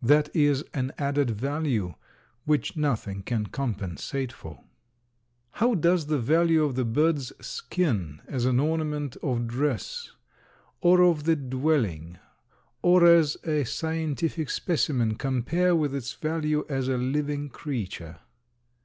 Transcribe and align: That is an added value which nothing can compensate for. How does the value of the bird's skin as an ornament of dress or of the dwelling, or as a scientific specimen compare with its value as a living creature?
That 0.00 0.28
is 0.36 0.64
an 0.72 0.92
added 0.98 1.30
value 1.32 1.94
which 2.44 2.76
nothing 2.76 3.24
can 3.24 3.46
compensate 3.46 4.30
for. 4.30 4.62
How 5.50 5.74
does 5.74 6.06
the 6.06 6.20
value 6.20 6.62
of 6.62 6.76
the 6.76 6.84
bird's 6.84 7.32
skin 7.44 8.22
as 8.28 8.44
an 8.44 8.60
ornament 8.60 9.16
of 9.20 9.48
dress 9.48 10.12
or 10.80 11.00
of 11.02 11.24
the 11.24 11.34
dwelling, 11.34 12.18
or 12.82 13.04
as 13.04 13.36
a 13.42 13.64
scientific 13.64 14.48
specimen 14.48 15.16
compare 15.16 15.74
with 15.74 15.92
its 15.92 16.12
value 16.12 16.64
as 16.68 16.86
a 16.86 16.96
living 16.96 17.48
creature? 17.48 18.18